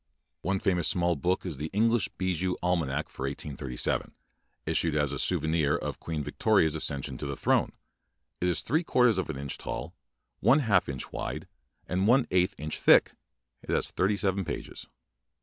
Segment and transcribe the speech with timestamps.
[0.41, 4.15] One famous small book is "The Eng lish Bijou Almanack for 1837",
[4.65, 7.73] issued as a souvenir of Queen Victoria's ac cession to the throne.
[8.39, 9.93] It is three quarters of an inch tall,
[10.39, 11.47] one half inch wide,
[11.85, 13.11] and one eighth inch thick.
[13.61, 14.87] It has thirty seven pages.